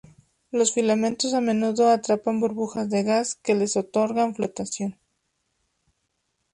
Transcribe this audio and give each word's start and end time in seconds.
Los 0.49 0.73
filamentos 0.73 1.35
a 1.35 1.41
menudo 1.41 1.91
atrapan 1.91 2.39
burbujas 2.39 2.89
de 2.89 3.03
gas, 3.03 3.35
que 3.35 3.53
les 3.53 3.77
otorgan 3.77 4.33
flotación. 4.33 4.97